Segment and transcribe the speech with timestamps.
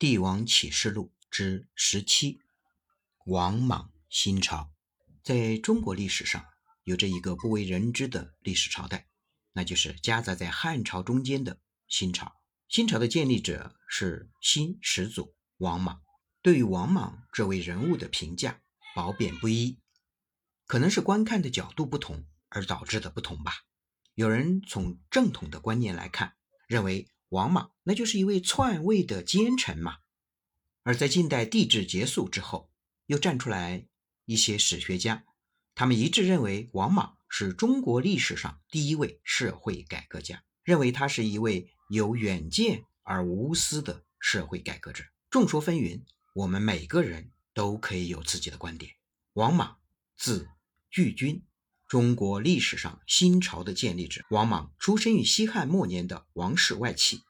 [0.00, 2.40] 帝王启示录之十七：
[3.26, 4.72] 王莽新朝。
[5.22, 6.42] 在中国历史上，
[6.84, 9.08] 有着一个不为人知的历史朝代，
[9.52, 12.32] 那就是夹杂在汉朝中间的新朝。
[12.66, 16.00] 新朝的建立者是新始祖王莽。
[16.40, 18.62] 对于王莽这位人物的评价
[18.94, 19.82] 褒贬不一，
[20.64, 23.52] 可能是观看的角度不同而导致的不同吧。
[24.14, 26.36] 有人从正统的观念来看，
[26.66, 27.06] 认为。
[27.30, 29.98] 王莽那就是一位篡位的奸臣嘛，
[30.82, 32.70] 而在近代帝制结束之后，
[33.06, 33.86] 又站出来
[34.24, 35.24] 一些史学家，
[35.74, 45.04] 他们一致认为王莽是中国历史上第一位社会改革家，认为他是一位有远见而无私的社会改革者。
[45.30, 46.02] 众说纷纭，
[46.34, 48.92] 我们每个人都可以有自己的观点。
[49.34, 49.78] 王莽，
[50.16, 50.48] 字
[50.90, 51.44] 巨君。
[51.90, 57.22] 中国历史上新朝的建立者王莽，出生于西汉末年的王室外戚，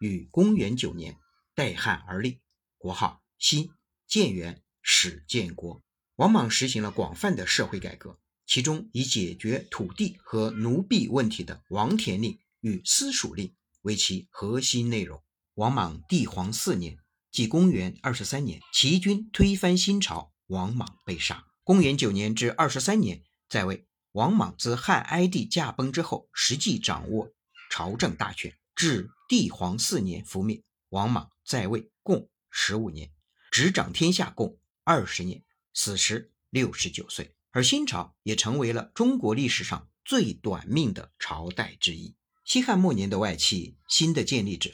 [0.00, 1.16] 于公元九年
[1.54, 2.40] 代汉而立，
[2.78, 3.70] 国号新，
[4.08, 5.84] 建元，始建国。
[6.16, 15.22] 王莽实行了广泛的社会改革，其中以解决土地和奴婢问题的王田令与私属令为其核心内容。
[15.54, 16.98] 王莽帝皇四年，
[17.30, 21.44] 即公元二十三年，齐军推翻新朝，王莽被杀。
[21.62, 23.84] 公元九年至二十三年，在位。
[24.12, 27.32] 王莽自汉哀帝驾崩之后，实际掌握
[27.70, 30.62] 朝政大权，至帝皇四年覆灭。
[30.88, 33.12] 王莽在位共十五年，
[33.50, 37.34] 执掌天下共二十年，死时六十九岁。
[37.50, 42.14] 而新朝也成为了中国历史上最短命的朝代之一。
[42.44, 44.70] 西汉末年的外戚，新的建立者，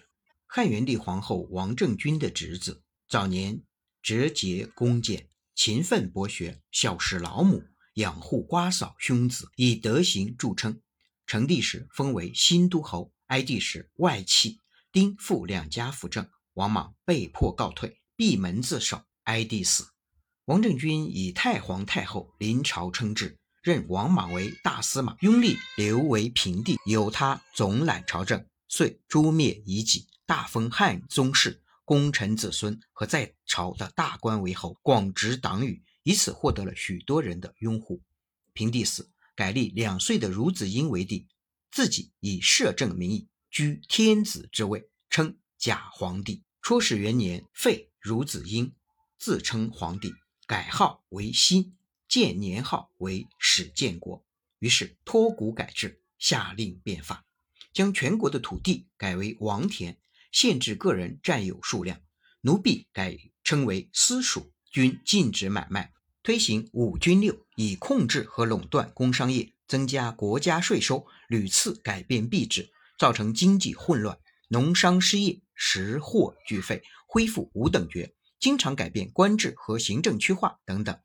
[0.47, 3.63] 汉元帝皇后王政君的侄子，早年
[4.03, 7.65] 折节恭俭，勤奋博学，孝事老母。
[7.95, 10.81] 养护瓜嫂兄子，以德行著称。
[11.27, 14.61] 成帝时封为新都侯，哀帝时外戚
[14.93, 19.03] 丁父两家辅政，王莽被迫告退，闭门自守。
[19.25, 19.89] 哀帝死，
[20.45, 35.83] 王政君以太皇太后临朝称制，任王莽为大司马，拥立刘为平帝，由他总揽朝政，遂诛灭遗己，大封汉宗室功臣子孙和在朝的大官为侯，广植党羽。
[36.05, 38.01] 以此获得了许多人的拥护。
[38.53, 41.27] 平帝死，改立两岁的孺子婴为帝，
[41.73, 46.45] 自己以摄政名义居天子之位，称假皇帝。
[46.63, 48.73] 初始元年，废孺子婴，
[49.19, 50.13] 自称皇帝，
[50.47, 51.77] 改号为新，
[52.07, 54.25] 建年号为始建国。
[54.59, 57.25] 于是托古改制，下令变法，
[57.73, 59.99] 将全国的土地改为王田，
[60.31, 62.01] 限制个人占有数量，
[62.43, 65.94] 奴婢改称为私属，均禁止买卖。
[66.25, 74.19] 推行五军六，以控制和垄断工商业，增加国家税收，屡次改变币制，造成经济混乱，
[74.49, 80.99] 农商失业，食货俱废，恢复五等爵，经常改变官制和行政区划等等。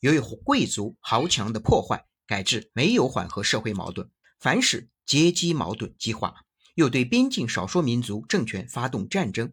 [0.00, 4.10] 由于贵族豪强的破坏，改制没有缓和社会矛盾，
[4.40, 6.34] 反使阶级矛盾激化，
[6.74, 9.52] 又对边境少数民族政权发动战争，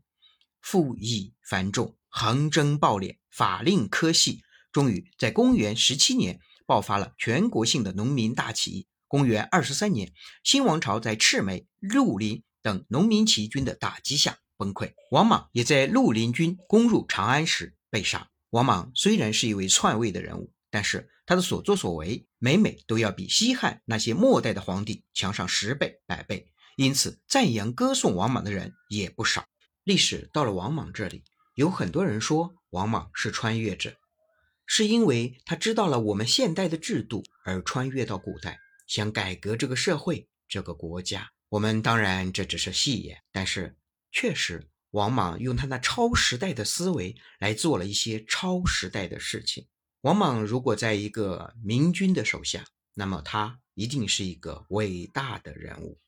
[0.62, 4.42] 赋役繁重，横征暴敛，法令苛细。
[4.72, 8.88] 终于在公元十七年爆发了全国性的农民大起义。
[9.08, 14.94] 公元二十三年，新王朝在赤眉、绿林等农民起义军的打击下崩溃。
[15.10, 18.30] 王莽也在绿林军攻入长安时被杀。
[18.52, 29.46] 王莽虽然是一位篡位的人物，但是他的所作所为每每都要比西汉那些末代的皇帝强上十倍、百倍，因此赞扬歌颂王莽的人也不少。
[29.84, 31.24] 历史到了王莽这里，
[31.56, 33.94] 有很多人说王莽是穿越者。
[34.66, 38.58] 是因为他知道了我们现代的制度，而穿越到古代，
[38.88, 41.30] 想改革这个社会、这个国家。
[41.50, 43.76] 我们当然这只是戏言，但是
[44.14, 49.68] 确实，王莽用他那超时代的思维来做了一些超时代的事情。
[50.00, 52.64] 王莽如果在一个明君的手下，
[52.94, 56.00] 那么他一定是一个伟大的人物，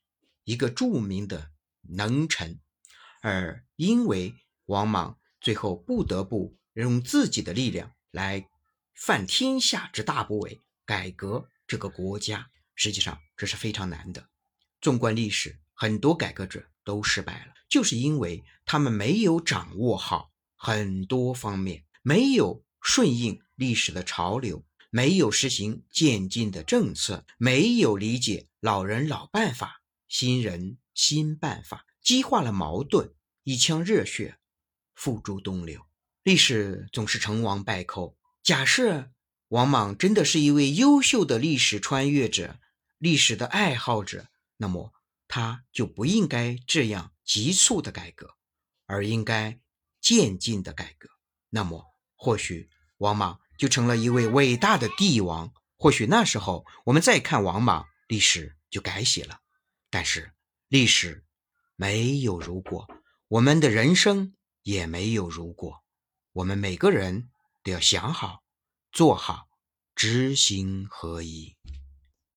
[0.46, 2.58] 一个著名的能臣。
[3.22, 4.34] 而因为
[4.68, 8.48] 王莽最后不得不用自己的力量来。
[9.06, 14.30] 犯天下之大不韪，改革这个国家，实际上这是非常难的。
[14.80, 33.14] 纵观历史，很多改革者都失败了，就是因为他们没有掌握好很多方面，没有顺应历史的潮流，没有实行渐进的政策，没有理解老人老办法，新人新办法，激化了矛盾，
[33.44, 34.38] 一腔热血
[34.96, 35.82] 付诸东流。
[36.24, 38.18] 历史总是成王败寇。
[38.44, 39.10] 假设
[39.48, 42.60] 王莽真的是一位优秀的历史穿越者、
[42.98, 44.92] 历史的爱好者，那么
[45.30, 48.36] 他就不应该这样急促的改革，
[48.86, 49.62] 而应该
[50.02, 51.08] 渐进的改革，
[51.50, 51.86] 那么
[52.16, 55.54] 或许王莽就成了一位伟大的帝王。
[55.78, 59.40] 或许那时候我们再看王莽，历史就改写了。
[59.90, 60.34] 但是
[60.68, 61.24] 历史
[61.78, 62.90] 没有如果，
[63.30, 65.82] 我们的人生也没有如果。
[66.34, 67.30] 我们每个人
[67.64, 68.44] 都要想好、
[68.92, 69.48] 做好，
[69.96, 71.56] 知行合一。